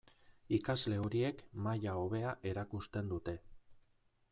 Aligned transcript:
Ikasle 0.57 0.97
horiek 1.01 1.43
maila 1.67 1.95
hobea 1.99 2.33
erakusten 2.53 3.15
dute. 3.15 3.39